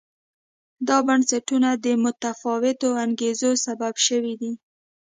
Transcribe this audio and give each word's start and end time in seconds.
دا 0.87 0.97
بنسټونه 1.07 1.69
د 1.85 1.85
متفاوتو 2.03 2.89
انګېزو 3.05 3.51
سبب 3.65 3.93
شوي 4.05 4.33
دي. 4.41 4.51